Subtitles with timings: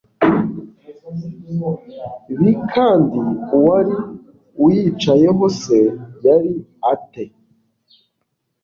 [2.39, 3.19] b kandi
[3.55, 3.95] uwari
[4.65, 5.61] uyicayehoc
[6.25, 6.53] yari
[6.91, 7.23] a te